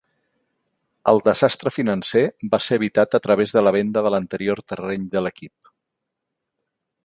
[1.11, 2.23] El desastre financer
[2.55, 5.75] va ser evitat a través de la venda de l'anterior terreny de l'equip.